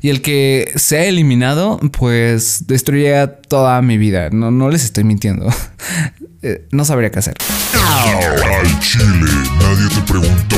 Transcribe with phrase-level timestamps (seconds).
[0.00, 4.28] Y el que se ha eliminado, pues destruiría toda mi vida.
[4.30, 5.48] No, no les estoy mintiendo.
[6.46, 7.34] Eh, no sabría qué hacer.
[7.72, 10.56] Al Chile, nadie te preguntó.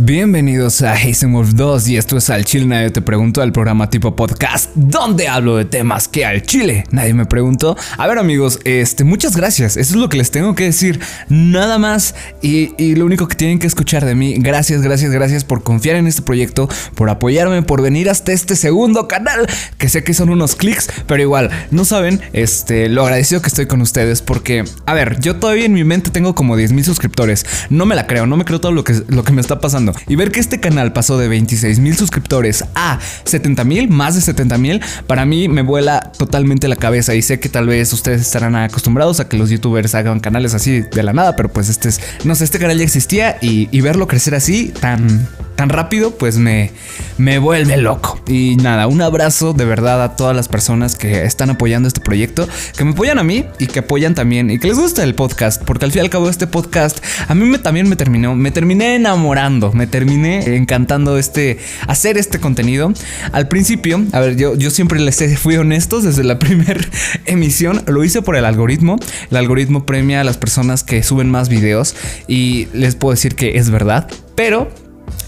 [0.00, 0.94] Bienvenidos a
[1.26, 5.26] Wolf 2 y esto es Al Chile Nadie Te Preguntó, el programa tipo podcast donde
[5.26, 7.76] hablo de temas que al Chile nadie me preguntó.
[7.96, 11.78] A ver amigos, este, muchas gracias, eso es lo que les tengo que decir, nada
[11.78, 15.64] más y, y, lo único que tienen que escuchar de mí, gracias, gracias, gracias por
[15.64, 20.14] confiar en este proyecto, por apoyarme, por venir hasta este segundo canal, que sé que
[20.14, 24.62] son unos clics, pero igual, no saben este, lo agradecido que estoy con ustedes porque,
[24.86, 28.06] a ver, yo todavía en mi mente tengo como 10 mil suscriptores, no me la
[28.06, 29.87] creo, no me creo todo lo que, lo que me está pasando.
[30.06, 34.20] Y ver que este canal pasó de 26 mil suscriptores a 70 mil, más de
[34.20, 37.14] 70 mil, para mí me vuela totalmente la cabeza.
[37.14, 40.80] Y sé que tal vez ustedes estarán acostumbrados a que los youtubers hagan canales así
[40.80, 43.80] de la nada, pero pues este es, no sé, este canal ya existía y, y
[43.80, 45.28] verlo crecer así tan
[45.58, 46.70] tan rápido, pues me,
[47.18, 48.20] me vuelve loco.
[48.26, 52.48] Y nada, un abrazo de verdad a todas las personas que están apoyando este proyecto,
[52.76, 55.62] que me apoyan a mí y que apoyan también y que les gusta el podcast,
[55.64, 58.94] porque al fin y al cabo este podcast a mí también me terminó, me terminé
[58.94, 62.92] enamorando, me terminé encantando este, hacer este contenido.
[63.32, 66.80] Al principio, a ver, yo, yo siempre les fui honestos desde la primera
[67.26, 68.96] emisión, lo hice por el algoritmo.
[69.30, 71.96] El algoritmo premia a las personas que suben más videos
[72.28, 74.68] y les puedo decir que es verdad, pero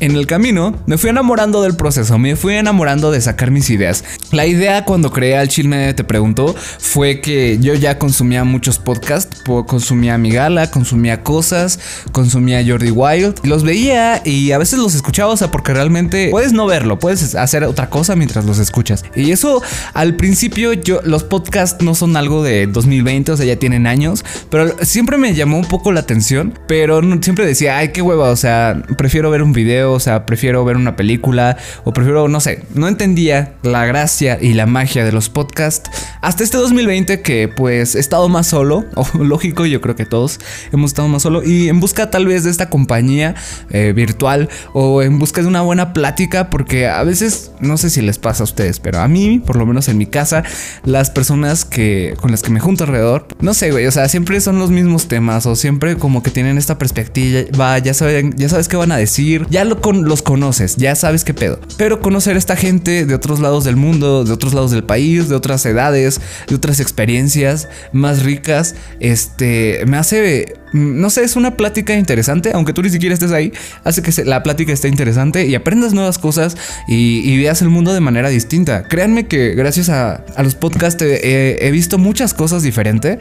[0.00, 4.04] en el camino me fui enamorando del proceso, me fui enamorando de sacar mis ideas.
[4.32, 9.42] La idea cuando creé al Chile Te Preguntó fue que yo ya consumía muchos podcasts,
[9.66, 11.78] consumía Mi Gala, consumía cosas,
[12.12, 16.52] consumía Jordi Wild, los veía y a veces los escuchaba, o sea, porque realmente puedes
[16.52, 19.04] no verlo, puedes hacer otra cosa mientras los escuchas.
[19.14, 19.62] Y eso
[19.94, 24.24] al principio yo, los podcasts no son algo de 2020, o sea, ya tienen años,
[24.50, 28.36] pero siempre me llamó un poco la atención, pero siempre decía, ay, qué hueva, o
[28.36, 32.64] sea, prefiero ver un video o sea, prefiero ver una película o prefiero, no sé,
[32.74, 35.90] no entendía la gracia y la magia de los podcasts.
[36.20, 40.40] Hasta este 2020 que pues he estado más solo, o lógico, yo creo que todos
[40.72, 43.34] hemos estado más solo y en busca tal vez de esta compañía
[43.70, 48.02] eh, virtual o en busca de una buena plática porque a veces, no sé si
[48.02, 50.42] les pasa a ustedes, pero a mí, por lo menos en mi casa,
[50.84, 54.40] las personas que con las que me junto alrededor, no sé, güey, o sea, siempre
[54.40, 58.48] son los mismos temas o siempre como que tienen esta perspectiva, va, ya saben, ya
[58.48, 61.60] sabes qué van a decir, ya lo los conoces, ya sabes qué pedo.
[61.76, 65.28] Pero conocer a esta gente de otros lados del mundo, de otros lados del país,
[65.28, 71.36] de otras edades, de otras experiencias más ricas, este, me hace mm, no sé, es
[71.36, 73.52] una plática interesante, aunque tú ni siquiera estés ahí,
[73.84, 76.56] hace que la plática esté interesante y aprendas nuevas cosas
[76.86, 78.82] y, veas el mundo de manera distinta.
[78.88, 83.18] Créanme que gracias a, los podcasts he, visto muchas cosas diferentes.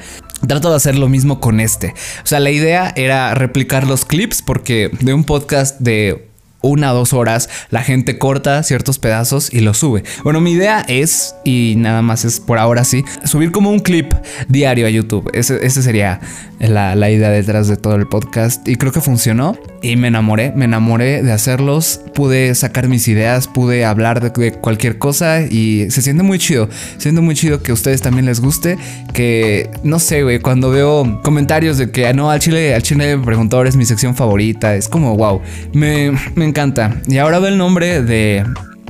[0.47, 1.93] Trato de hacer lo mismo con este.
[2.23, 6.26] O sea, la idea era replicar los clips porque de un podcast de
[6.61, 10.03] una o dos horas, la gente corta ciertos pedazos y los sube.
[10.23, 14.13] Bueno, mi idea es, y nada más es por ahora sí, subir como un clip
[14.47, 15.29] diario a YouTube.
[15.33, 16.19] Ese, sería
[16.59, 18.67] la, la, idea detrás de todo el podcast.
[18.67, 19.57] Y creo que funcionó.
[19.81, 22.01] Y me enamoré, me enamoré de hacerlos.
[22.13, 25.41] Pude sacar mis ideas, pude hablar de, cualquier cosa.
[25.41, 26.69] Y se siente muy chido.
[26.97, 28.77] Se muy chido que a ustedes también les guste.
[29.13, 33.17] Que no sé, güey, cuando veo comentarios de que ah, no, al chile, al chile
[33.17, 34.75] preguntador es mi sección favorita.
[34.75, 35.41] Es como wow.
[35.73, 37.01] Me, me encanta.
[37.07, 38.43] Y ahora veo el nombre de,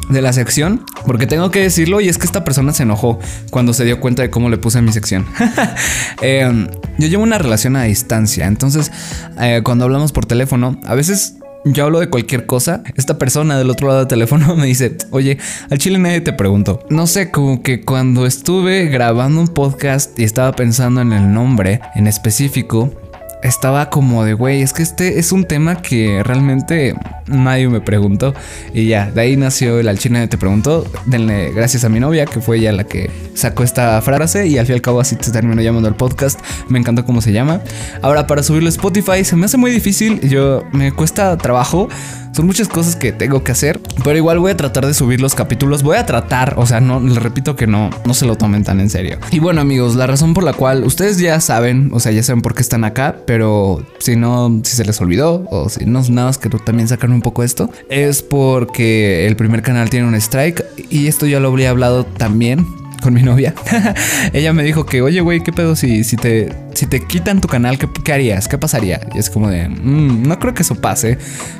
[0.09, 3.19] de la sección, porque tengo que decirlo, y es que esta persona se enojó
[3.50, 5.25] cuando se dio cuenta de cómo le puse mi sección.
[6.22, 8.91] Em, yo llevo una relación a distancia, entonces
[9.40, 11.35] eh, cuando hablamos por teléfono, a veces
[11.73, 12.84] yo hablo de cualquier cosa.
[12.96, 15.38] Esta persona del otro lado del teléfono me dice, oye,
[15.69, 16.79] al chile nadie te preguntó.
[16.90, 21.81] No sé, como que cuando estuve grabando un podcast y estaba pensando en el nombre
[21.96, 22.94] en específico,
[23.43, 26.95] estaba como de, güey, es que este es un tema que realmente
[27.27, 28.33] nadie me preguntó.
[28.73, 30.85] Y ya, de ahí nació el Alchina te preguntó.
[31.05, 34.47] Denle gracias a mi novia, que fue ella la que sacó esta frase.
[34.47, 36.39] Y al fin y al cabo así se terminó llamando el podcast.
[36.69, 37.61] Me encantó cómo se llama.
[38.01, 40.19] Ahora, para subirlo a Spotify se me hace muy difícil.
[40.21, 41.89] Yo me cuesta trabajo.
[42.37, 45.34] Son muchas cosas que tengo que hacer, pero igual voy a tratar de subir los
[45.34, 45.81] capítulos.
[45.81, 48.79] Voy a tratar, o sea, no les repito que no, no se lo tomen tan
[48.79, 49.17] en serio.
[49.31, 52.43] Y bueno, amigos, la razón por la cual ustedes ya saben, o sea, ya saben
[52.43, 56.28] por qué están acá, pero si no, si se les olvidó o si no, nada
[56.28, 60.63] más que también sacan un poco esto, es porque el primer canal tiene un strike
[60.91, 62.67] y esto ya lo habría hablado también
[63.07, 63.53] con mi novia.
[64.33, 67.47] Ella me dijo que, oye, güey, ¿qué pedo si, si, te, si te quitan tu
[67.47, 67.77] canal?
[67.79, 68.49] ¿qué, harías?
[68.49, 68.99] ¿Qué pasaría?
[69.15, 71.17] Y es como de, mm, no creo que eso pase,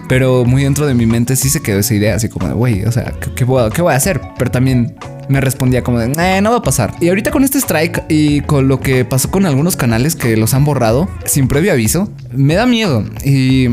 [0.10, 2.84] pero muy dentro de mi mente sí se quedó esa idea, así como de, güey,
[2.84, 4.20] o sea, ¿qué, voy, ¿qué voy a hacer?
[4.38, 4.98] Pero también
[5.30, 6.94] me respondía como de, no va a pasar.
[7.00, 10.54] Y ahorita con este strike y con lo que pasó con algunos canales que los
[10.54, 13.06] han borrado sin previo aviso, me da miedo.
[13.24, 13.70] Y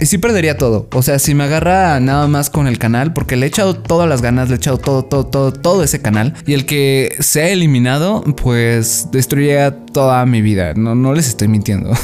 [0.00, 0.88] y sí perdería todo.
[0.92, 4.08] O sea, si me agarra nada más con el canal, porque le he echado todas
[4.08, 6.34] las ganas, le he echado todo, todo, todo, todo ese canal.
[6.46, 10.74] Y el que se ha eliminado, pues destruiría toda mi vida.
[10.74, 11.92] No, no les estoy mintiendo.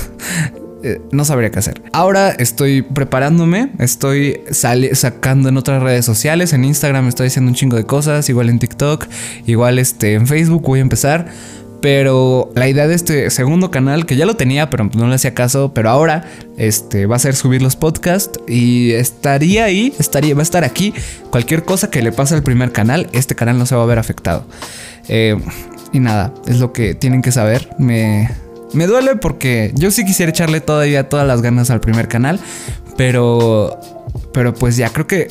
[0.82, 1.82] Eh, no sabría qué hacer.
[1.92, 7.76] Ahora estoy preparándome, estoy sacando en otras redes sociales, en Instagram estoy haciendo un chingo
[7.76, 9.06] de cosas, igual en TikTok,
[9.46, 11.28] igual este, en Facebook voy a empezar.
[11.80, 15.34] Pero la idea de este segundo canal, que ya lo tenía, pero no le hacía
[15.34, 16.24] caso, pero ahora
[16.58, 20.92] este, va a ser subir los podcasts y estaría ahí, estaría, va a estar aquí.
[21.30, 23.98] Cualquier cosa que le pase al primer canal, este canal no se va a ver
[23.98, 24.44] afectado.
[25.08, 25.36] Eh,
[25.92, 27.70] y nada, es lo que tienen que saber.
[27.78, 28.30] Me,
[28.74, 32.38] me duele porque yo sí quisiera echarle todavía todas las ganas al primer canal,
[32.96, 33.78] pero,
[34.32, 35.28] pero pues ya creo que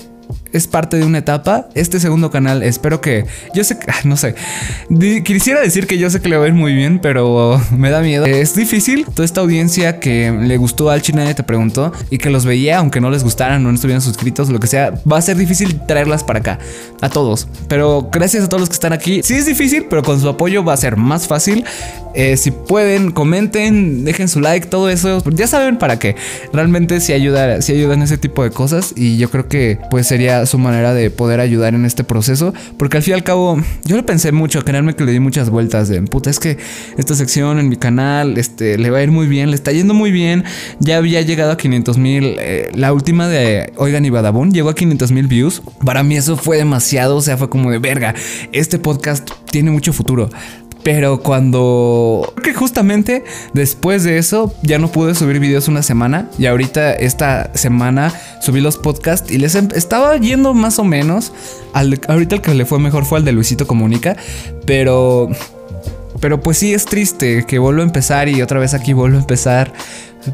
[0.54, 1.68] es parte de una etapa.
[1.75, 3.25] Este segundo canal, espero que.
[3.54, 3.88] Yo sé que.
[4.10, 4.34] No sé.
[5.24, 8.01] Quisiera decir que yo sé que le va a ir muy bien, pero me da
[8.01, 8.25] miedo.
[8.25, 9.06] Es difícil.
[9.06, 13.01] Toda esta audiencia que le gustó al China te preguntó y que los veía, aunque
[13.01, 16.40] no les gustaran no estuvieran suscritos, lo que sea, va a ser difícil traerlas para
[16.40, 16.60] acá.
[17.02, 17.48] A todos.
[17.68, 19.22] Pero gracias a todos los que están aquí.
[19.24, 21.63] Sí es difícil, pero con su apoyo va a ser más fácil.
[22.13, 25.23] Eh, si pueden, comenten, dejen su like, todo eso.
[25.31, 26.15] Ya saben para qué.
[26.53, 28.94] Realmente si ayuda, si ayudan ese tipo de cosas.
[28.95, 32.53] Y yo creo que pues sería su manera de poder ayudar en este proceso.
[32.77, 35.50] Porque al fin y al cabo, yo lo pensé mucho, créanme que le di muchas
[35.50, 36.57] vueltas de puta, es que
[36.97, 39.94] esta sección en mi canal este, le va a ir muy bien, le está yendo
[39.94, 40.44] muy bien.
[40.79, 42.35] Ya había llegado a 500 mil.
[42.39, 45.61] Eh, la última de Oigan y Badabun llegó a 500 mil views.
[45.85, 48.15] Para mí eso fue demasiado, o sea, fue como de verga.
[48.51, 50.29] Este podcast tiene mucho futuro.
[50.84, 52.31] Pero cuando...
[52.36, 53.24] Creo que justamente
[53.54, 56.30] después de eso ya no pude subir videos una semana.
[56.38, 61.34] Y ahorita esta semana subí los podcasts y les em, estaba yendo más o menos.
[61.74, 64.16] Al, ahorita el que le fue mejor fue al de Luisito Comunica.
[64.66, 65.30] Pero...
[66.22, 69.22] Pero pues sí es triste que vuelvo a empezar y otra vez aquí vuelvo a
[69.22, 69.72] empezar.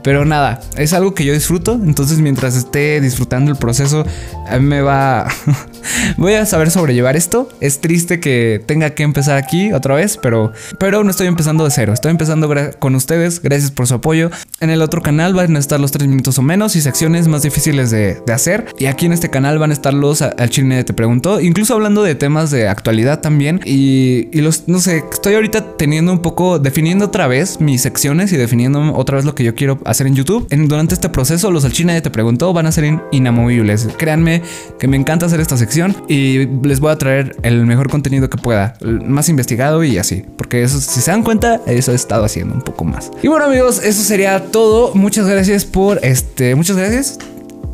[0.04, 1.74] Pero nada, es algo que yo disfruto.
[1.74, 4.06] Entonces mientras esté disfrutando el proceso,
[4.48, 5.28] a mí me va...
[6.18, 7.50] Voy a saber sobrellevar esto.
[7.62, 11.72] Es triste que tenga que empezar aquí otra vez, pero, pero no estoy empezando de
[11.72, 11.94] cero.
[11.94, 12.50] Estoy empezando
[12.80, 13.42] con ustedes.
[13.42, 14.32] Gracias por su apoyo.
[14.60, 17.44] En el otro canal van a estar los 3 minutos o menos y secciones más
[17.44, 18.66] difíciles de, hacer.
[18.78, 21.40] Y aquí en este canal van a estar los al chile te preguntó.
[21.40, 23.62] Incluso hablando de temas de actualidad también.
[23.64, 28.38] Y, los, no sé, estoy ahorita teniendo un poco, definiendo otra vez mis secciones y
[28.38, 30.48] definiendo otra vez lo que yo quiero hacer en YouTube.
[30.50, 33.88] En, durante este proceso, los al chile te preguntó van a ser inamovibles.
[33.98, 34.42] Créanme
[34.80, 35.75] que me encanta hacer esta sección
[36.08, 40.64] y les voy a traer el mejor contenido que pueda, más investigado y así, porque
[40.64, 43.12] eso, si se dan cuenta, eso he estado haciendo un poco más.
[43.22, 44.94] Y bueno amigos, eso sería todo.
[44.96, 47.20] Muchas gracias por este, muchas gracias.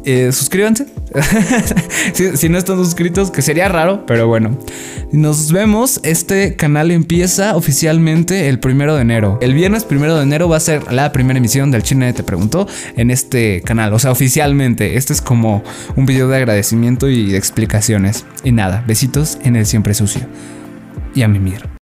[0.06, 0.88] Eh, suscríbanse.
[2.14, 4.58] si, no están suscritos, que sería raro, pero bueno.
[5.12, 6.00] Nos vemos.
[6.04, 9.38] Este canal empieza oficialmente el primero de enero.
[9.42, 12.68] El viernes primero de enero va a ser la primera emisión del Chile Te Preguntó
[12.96, 13.94] en este canal.
[13.94, 14.98] O sea, oficialmente.
[14.98, 15.64] Este es como
[15.96, 18.26] un video de agradecimiento y de explicaciones.
[18.44, 20.22] Y nada, besitos en el siempre sucio.
[21.14, 21.81] Y a mimir.